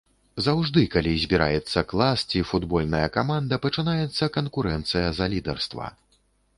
[0.45, 5.97] Заўжды, калі збіраецца клас ці футбольная каманда, пачынаецца канкурэнцыя за лідарства.